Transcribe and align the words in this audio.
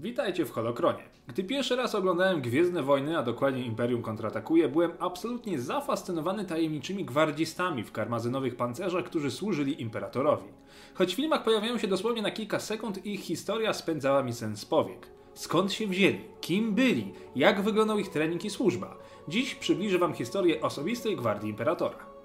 Witajcie 0.00 0.44
w 0.46 0.50
Holokronie. 0.50 1.02
Gdy 1.26 1.44
pierwszy 1.44 1.76
raz 1.76 1.94
oglądałem 1.94 2.40
Gwiezdne 2.40 2.82
Wojny, 2.82 3.18
a 3.18 3.22
dokładnie 3.22 3.62
Imperium 3.62 4.02
kontratakuje, 4.02 4.68
byłem 4.68 4.92
absolutnie 4.98 5.58
zafascynowany 5.58 6.44
tajemniczymi 6.44 7.04
gwardzistami 7.04 7.84
w 7.84 7.92
karmazynowych 7.92 8.56
pancerzach, 8.56 9.04
którzy 9.04 9.30
służyli 9.30 9.82
imperatorowi. 9.82 10.48
Choć 10.94 11.12
w 11.12 11.16
filmach 11.16 11.44
pojawiają 11.44 11.78
się 11.78 11.88
dosłownie 11.88 12.22
na 12.22 12.30
kilka 12.30 12.60
sekund, 12.60 13.06
ich 13.06 13.20
historia 13.20 13.72
spędzała 13.72 14.22
mi 14.22 14.32
sens 14.32 14.64
powiek. 14.64 15.06
Skąd 15.34 15.72
się 15.72 15.86
wzięli? 15.86 16.20
Kim 16.40 16.74
byli? 16.74 17.12
Jak 17.36 17.62
wyglądał 17.62 17.98
ich 17.98 18.08
trening 18.08 18.44
i 18.44 18.50
służba? 18.50 18.98
Dziś 19.28 19.54
przybliżę 19.54 19.98
wam 19.98 20.14
historię 20.14 20.60
osobistej 20.60 21.16
gwardii 21.16 21.50
imperatora. 21.50 22.17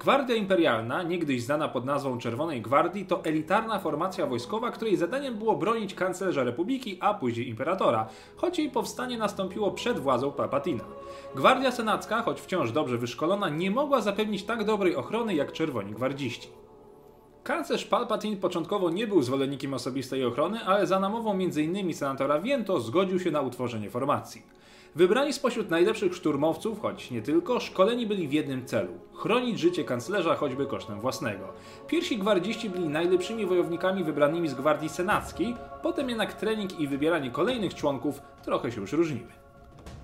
Gwardia 0.00 0.36
Imperialna, 0.36 1.02
niegdyś 1.02 1.42
znana 1.42 1.68
pod 1.68 1.84
nazwą 1.84 2.18
Czerwonej 2.18 2.62
Gwardii, 2.62 3.06
to 3.06 3.24
elitarna 3.24 3.78
formacja 3.78 4.26
wojskowa, 4.26 4.70
której 4.70 4.96
zadaniem 4.96 5.38
było 5.38 5.56
bronić 5.56 5.94
kanclerza 5.94 6.44
Republiki, 6.44 6.98
a 7.00 7.14
później 7.14 7.48
imperatora, 7.48 8.08
choć 8.36 8.58
jej 8.58 8.70
powstanie 8.70 9.18
nastąpiło 9.18 9.70
przed 9.70 9.98
władzą 9.98 10.32
Palpatina. 10.32 10.84
Gwardia 11.34 11.72
Senacka, 11.72 12.22
choć 12.22 12.40
wciąż 12.40 12.72
dobrze 12.72 12.98
wyszkolona, 12.98 13.48
nie 13.48 13.70
mogła 13.70 14.00
zapewnić 14.00 14.44
tak 14.44 14.64
dobrej 14.64 14.96
ochrony 14.96 15.34
jak 15.34 15.52
Czerwoni 15.52 15.92
Gwardziści. 15.92 16.48
Kanclerz 17.42 17.84
Palpatine 17.84 18.36
początkowo 18.36 18.90
nie 18.90 19.06
był 19.06 19.22
zwolennikiem 19.22 19.74
osobistej 19.74 20.24
ochrony, 20.24 20.60
ale 20.64 20.86
za 20.86 21.00
namową 21.00 21.32
m.in. 21.32 21.94
senatora 21.94 22.40
Viento 22.40 22.80
zgodził 22.80 23.20
się 23.20 23.30
na 23.30 23.40
utworzenie 23.40 23.90
formacji. 23.90 24.42
Wybrani 24.96 25.32
spośród 25.32 25.70
najlepszych 25.70 26.14
szturmowców, 26.14 26.80
choć 26.80 27.10
nie 27.10 27.22
tylko, 27.22 27.60
szkoleni 27.60 28.06
byli 28.06 28.28
w 28.28 28.32
jednym 28.32 28.66
celu 28.66 28.92
chronić 29.14 29.58
życie 29.58 29.84
kanclerza 29.84 30.34
choćby 30.34 30.66
kosztem 30.66 31.00
własnego. 31.00 31.52
Pierwsi 31.86 32.18
gwardziści 32.18 32.70
byli 32.70 32.88
najlepszymi 32.88 33.46
wojownikami 33.46 34.04
wybranymi 34.04 34.48
z 34.48 34.54
gwardii 34.54 34.88
senackiej, 34.88 35.54
potem 35.82 36.08
jednak 36.08 36.32
trening 36.32 36.80
i 36.80 36.88
wybieranie 36.88 37.30
kolejnych 37.30 37.74
członków 37.74 38.20
trochę 38.44 38.72
się 38.72 38.80
już 38.80 38.92
różniły. 38.92 39.45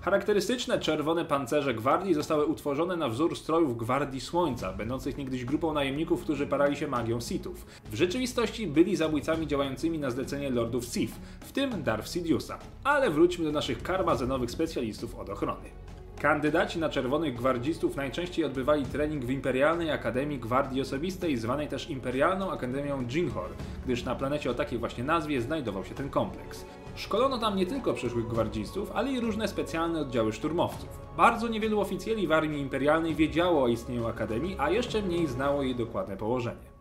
Charakterystyczne 0.03 0.79
czerwone 0.79 1.25
pancerze 1.25 1.73
gwardii 1.73 2.13
zostały 2.13 2.45
utworzone 2.45 2.95
na 2.95 3.09
wzór 3.09 3.37
strojów 3.37 3.77
Gwardii 3.77 4.21
Słońca, 4.21 4.73
będących 4.73 5.17
niegdyś 5.17 5.45
grupą 5.45 5.73
najemników, 5.73 6.21
którzy 6.21 6.47
parali 6.47 6.75
się 6.75 6.87
magią 6.87 7.21
Sithów. 7.21 7.65
W 7.91 7.95
rzeczywistości 7.95 8.67
byli 8.67 8.95
zabójcami 8.95 9.47
działającymi 9.47 9.99
na 9.99 10.11
zlecenie 10.11 10.49
lordów 10.49 10.85
Sith, 10.85 11.13
w 11.39 11.51
tym 11.51 11.83
Darth 11.83 12.09
Sidiousa. 12.09 12.57
Ale 12.83 13.09
wróćmy 13.09 13.45
do 13.45 13.51
naszych 13.51 13.83
karmazenowych 13.83 14.51
specjalistów 14.51 15.15
od 15.15 15.29
ochrony. 15.29 15.69
Kandydaci 16.21 16.79
na 16.79 16.89
czerwonych 16.89 17.35
gwardzistów 17.35 17.95
najczęściej 17.95 18.45
odbywali 18.45 18.85
trening 18.85 19.25
w 19.25 19.29
Imperialnej 19.29 19.91
Akademii 19.91 20.39
Gwardii 20.39 20.81
Osobistej, 20.81 21.37
zwanej 21.37 21.67
też 21.67 21.89
Imperialną 21.89 22.51
Akademią 22.51 23.05
Jinhor, 23.07 23.49
gdyż 23.85 24.03
na 24.03 24.15
planecie 24.15 24.51
o 24.51 24.53
takiej 24.53 24.79
właśnie 24.79 25.03
nazwie 25.03 25.41
znajdował 25.41 25.85
się 25.85 25.95
ten 25.95 26.09
kompleks. 26.09 26.65
Szkolono 26.95 27.37
tam 27.37 27.55
nie 27.55 27.65
tylko 27.65 27.93
przyszłych 27.93 28.27
gwardzistów, 28.27 28.91
ale 28.93 29.11
i 29.11 29.19
różne 29.19 29.47
specjalne 29.47 30.01
oddziały 30.01 30.33
szturmowców. 30.33 30.89
Bardzo 31.17 31.47
niewielu 31.47 31.79
oficjeli 31.79 32.27
w 32.27 32.31
Armii 32.31 32.61
Imperialnej 32.61 33.15
wiedziało 33.15 33.63
o 33.63 33.67
istnieniu 33.67 34.07
Akademii, 34.07 34.55
a 34.59 34.69
jeszcze 34.69 35.01
mniej 35.01 35.27
znało 35.27 35.63
jej 35.63 35.75
dokładne 35.75 36.17
położenie. 36.17 36.73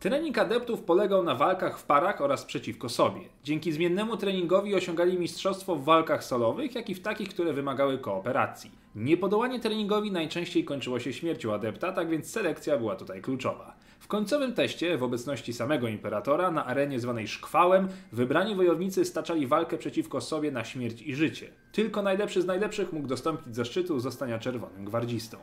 Trening 0.00 0.38
adeptów 0.38 0.82
polegał 0.82 1.22
na 1.22 1.34
walkach 1.34 1.78
w 1.78 1.84
parach 1.84 2.20
oraz 2.20 2.44
przeciwko 2.44 2.88
sobie. 2.88 3.20
Dzięki 3.44 3.72
zmiennemu 3.72 4.16
treningowi 4.16 4.74
osiągali 4.74 5.18
mistrzostwo 5.18 5.76
w 5.76 5.84
walkach 5.84 6.24
solowych, 6.24 6.74
jak 6.74 6.90
i 6.90 6.94
w 6.94 7.02
takich, 7.02 7.28
które 7.28 7.52
wymagały 7.52 7.98
kooperacji. 7.98 8.70
Niepodołanie 8.98 9.60
treningowi 9.60 10.12
najczęściej 10.12 10.64
kończyło 10.64 11.00
się 11.00 11.12
śmiercią 11.12 11.54
adepta, 11.54 11.92
tak 11.92 12.10
więc 12.10 12.30
selekcja 12.30 12.78
była 12.78 12.96
tutaj 12.96 13.22
kluczowa. 13.22 13.76
W 13.98 14.06
końcowym 14.06 14.54
teście, 14.54 14.98
w 14.98 15.02
obecności 15.02 15.52
samego 15.52 15.88
imperatora, 15.88 16.50
na 16.50 16.66
arenie 16.66 17.00
zwanej 17.00 17.28
szkwałem, 17.28 17.88
wybrani 18.12 18.54
wojownicy 18.54 19.04
staczali 19.04 19.46
walkę 19.46 19.78
przeciwko 19.78 20.20
sobie 20.20 20.52
na 20.52 20.64
śmierć 20.64 21.02
i 21.02 21.14
życie. 21.14 21.48
Tylko 21.72 22.02
najlepszy 22.02 22.42
z 22.42 22.46
najlepszych 22.46 22.92
mógł 22.92 23.08
dostąpić 23.08 23.56
zaszczytu 23.56 24.00
zostania 24.00 24.38
czerwonym 24.38 24.84
gwardzistą. 24.84 25.38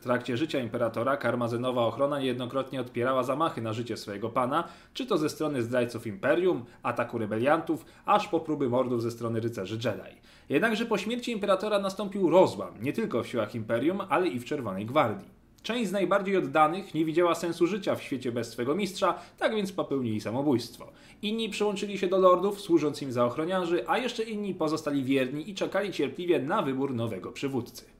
W 0.00 0.02
trakcie 0.02 0.36
życia 0.36 0.60
imperatora 0.60 1.16
karmazynowa 1.16 1.86
ochrona 1.86 2.20
niejednokrotnie 2.20 2.80
odpierała 2.80 3.22
zamachy 3.22 3.62
na 3.62 3.72
życie 3.72 3.96
swojego 3.96 4.28
pana, 4.28 4.68
czy 4.94 5.06
to 5.06 5.18
ze 5.18 5.28
strony 5.28 5.62
zdrajców 5.62 6.06
imperium, 6.06 6.64
ataku 6.82 7.18
rebeliantów, 7.18 7.84
aż 8.06 8.28
po 8.28 8.40
próby 8.40 8.68
mordów 8.68 9.02
ze 9.02 9.10
strony 9.10 9.40
rycerzy 9.40 9.74
Jedi. 9.74 10.16
Jednakże 10.48 10.86
po 10.86 10.98
śmierci 10.98 11.32
imperatora 11.32 11.78
nastąpił 11.78 12.30
rozłam, 12.30 12.82
nie 12.82 12.92
tylko 12.92 13.22
w 13.22 13.26
siłach 13.26 13.54
imperium, 13.54 14.00
ale 14.08 14.28
i 14.28 14.38
w 14.38 14.44
Czerwonej 14.44 14.86
Gwardii. 14.86 15.28
Część 15.62 15.88
z 15.88 15.92
najbardziej 15.92 16.36
oddanych 16.36 16.94
nie 16.94 17.04
widziała 17.04 17.34
sensu 17.34 17.66
życia 17.66 17.94
w 17.94 18.02
świecie 18.02 18.32
bez 18.32 18.50
swego 18.50 18.74
mistrza, 18.74 19.18
tak 19.38 19.54
więc 19.54 19.72
popełnili 19.72 20.20
samobójstwo. 20.20 20.92
Inni 21.22 21.48
przyłączyli 21.48 21.98
się 21.98 22.06
do 22.06 22.18
lordów, 22.18 22.60
służąc 22.60 23.02
im 23.02 23.12
za 23.12 23.24
ochroniarzy, 23.24 23.88
a 23.88 23.98
jeszcze 23.98 24.22
inni 24.22 24.54
pozostali 24.54 25.04
wierni 25.04 25.50
i 25.50 25.54
czekali 25.54 25.92
cierpliwie 25.92 26.38
na 26.38 26.62
wybór 26.62 26.94
nowego 26.94 27.32
przywódcy. 27.32 27.99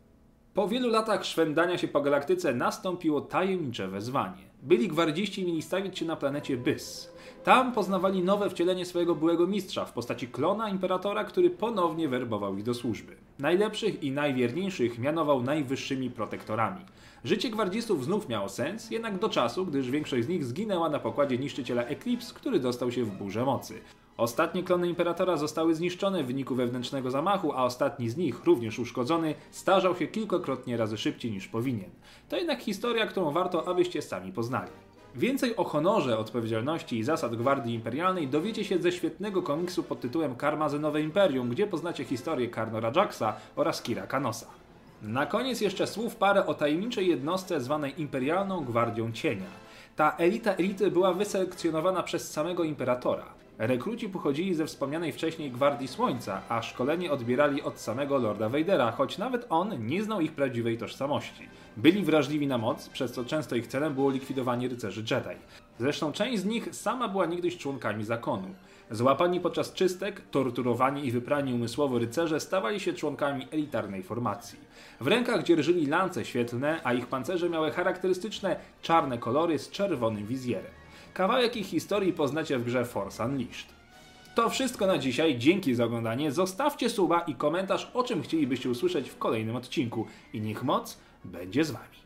Po 0.54 0.68
wielu 0.68 0.88
latach 0.88 1.24
szwendania 1.24 1.78
się 1.78 1.88
po 1.88 2.00
galaktyce 2.00 2.54
nastąpiło 2.54 3.20
tajemnicze 3.20 3.88
wezwanie. 3.88 4.49
Byli 4.62 4.88
gwardziści 4.88 5.44
mieli 5.44 5.62
stawić 5.62 5.98
się 5.98 6.04
na 6.04 6.16
planecie 6.16 6.56
Bys. 6.56 7.12
Tam 7.44 7.72
poznawali 7.72 8.22
nowe 8.22 8.50
wcielenie 8.50 8.86
swojego 8.86 9.14
byłego 9.14 9.46
mistrza 9.46 9.84
w 9.84 9.92
postaci 9.92 10.28
klona 10.28 10.68
imperatora, 10.68 11.24
który 11.24 11.50
ponownie 11.50 12.08
werbował 12.08 12.56
ich 12.56 12.62
do 12.62 12.74
służby. 12.74 13.16
Najlepszych 13.38 14.02
i 14.02 14.10
najwierniejszych 14.10 14.98
mianował 14.98 15.42
najwyższymi 15.42 16.10
protektorami. 16.10 16.84
Życie 17.24 17.50
gwardzistów 17.50 18.04
znów 18.04 18.28
miało 18.28 18.48
sens, 18.48 18.90
jednak 18.90 19.18
do 19.18 19.28
czasu, 19.28 19.66
gdyż 19.66 19.90
większość 19.90 20.24
z 20.24 20.28
nich 20.28 20.44
zginęła 20.44 20.88
na 20.88 20.98
pokładzie 20.98 21.38
niszczyciela 21.38 21.82
Eclipse, 21.82 22.34
który 22.34 22.60
dostał 22.60 22.92
się 22.92 23.04
w 23.04 23.10
burze 23.10 23.44
mocy. 23.44 23.80
Ostatnie 24.16 24.62
klony 24.62 24.88
Imperatora 24.88 25.36
zostały 25.36 25.74
zniszczone 25.74 26.24
w 26.24 26.26
wyniku 26.26 26.54
wewnętrznego 26.54 27.10
zamachu, 27.10 27.52
a 27.52 27.64
ostatni 27.64 28.10
z 28.10 28.16
nich, 28.16 28.44
również 28.44 28.78
uszkodzony, 28.78 29.34
starzał 29.50 29.96
się 29.96 30.06
kilkakrotnie 30.06 30.76
razy 30.76 30.98
szybciej 30.98 31.30
niż 31.30 31.48
powinien. 31.48 31.90
To 32.28 32.36
jednak 32.36 32.60
historia, 32.60 33.06
którą 33.06 33.30
warto, 33.30 33.68
abyście 33.68 34.02
sami 34.02 34.32
poznali. 34.50 34.70
Więcej 35.14 35.56
o 35.56 35.64
honorze, 35.64 36.18
odpowiedzialności 36.18 36.98
i 36.98 37.04
zasad 37.04 37.36
Gwardii 37.36 37.74
Imperialnej 37.74 38.28
dowiecie 38.28 38.64
się 38.64 38.78
ze 38.78 38.92
świetnego 38.92 39.42
komiksu 39.42 39.82
pod 39.82 40.00
tytułem 40.00 40.36
Karmazynowe 40.36 41.02
Imperium, 41.02 41.48
gdzie 41.48 41.66
poznacie 41.66 42.04
historię 42.04 42.48
Karnora 42.48 42.92
Jacksa 42.96 43.36
oraz 43.56 43.82
Kira 43.82 44.06
Kanosa. 44.06 44.46
Na 45.02 45.26
koniec 45.26 45.60
jeszcze 45.60 45.86
słów 45.86 46.16
parę 46.16 46.46
o 46.46 46.54
tajemniczej 46.54 47.08
jednostce 47.08 47.60
zwanej 47.60 48.00
Imperialną 48.00 48.64
Gwardią 48.64 49.12
Cienia. 49.12 49.50
Ta 49.96 50.16
elita 50.18 50.52
elity 50.54 50.90
była 50.90 51.12
wyselekcjonowana 51.12 52.02
przez 52.02 52.30
samego 52.30 52.64
imperatora. 52.64 53.26
Rekruci 53.58 54.08
pochodzili 54.08 54.54
ze 54.54 54.66
wspomnianej 54.66 55.12
wcześniej 55.12 55.50
Gwardii 55.50 55.88
Słońca, 55.88 56.40
a 56.48 56.62
szkolenie 56.62 57.12
odbierali 57.12 57.62
od 57.62 57.80
samego 57.80 58.18
Lorda 58.18 58.48
Vadera, 58.48 58.90
choć 58.90 59.18
nawet 59.18 59.46
on 59.48 59.86
nie 59.86 60.02
znał 60.02 60.20
ich 60.20 60.32
prawdziwej 60.32 60.78
tożsamości. 60.78 61.48
Byli 61.82 62.04
wrażliwi 62.04 62.46
na 62.46 62.58
moc, 62.58 62.88
przez 62.88 63.12
co 63.12 63.24
często 63.24 63.56
ich 63.56 63.66
celem 63.66 63.94
było 63.94 64.10
likwidowanie 64.10 64.68
rycerzy 64.68 65.00
Jedi. 65.00 65.40
Zresztą 65.78 66.12
część 66.12 66.42
z 66.42 66.44
nich 66.44 66.74
sama 66.74 67.08
była 67.08 67.26
niegdyś 67.26 67.58
członkami 67.58 68.04
zakonu. 68.04 68.48
Złapani 68.90 69.40
podczas 69.40 69.72
czystek, 69.72 70.22
torturowani 70.30 71.06
i 71.06 71.12
wyprani 71.12 71.54
umysłowo 71.54 71.98
rycerze 71.98 72.40
stawali 72.40 72.80
się 72.80 72.92
członkami 72.92 73.46
elitarnej 73.50 74.02
formacji. 74.02 74.58
W 75.00 75.06
rękach 75.06 75.42
dzierżyli 75.42 75.86
lance 75.86 76.24
świetlne, 76.24 76.80
a 76.84 76.92
ich 76.92 77.06
pancerze 77.06 77.50
miały 77.50 77.70
charakterystyczne 77.70 78.56
czarne 78.82 79.18
kolory 79.18 79.58
z 79.58 79.70
czerwonym 79.70 80.26
wizjerem. 80.26 80.72
Kawałek 81.14 81.56
ich 81.56 81.66
historii 81.66 82.12
poznacie 82.12 82.58
w 82.58 82.64
grze 82.64 82.84
Force 82.84 83.24
Unleashed. 83.24 83.66
To 84.34 84.50
wszystko 84.50 84.86
na 84.86 84.98
dzisiaj, 84.98 85.38
dzięki 85.38 85.74
za 85.74 85.84
oglądanie, 85.84 86.32
zostawcie 86.32 86.90
suba 86.90 87.20
i 87.20 87.34
komentarz 87.34 87.90
o 87.94 88.02
czym 88.04 88.22
chcielibyście 88.22 88.70
usłyszeć 88.70 89.10
w 89.10 89.18
kolejnym 89.18 89.56
odcinku 89.56 90.06
i 90.32 90.40
niech 90.40 90.62
moc 90.62 90.98
będzie 91.24 91.64
z 91.64 91.70
wami. 91.70 92.00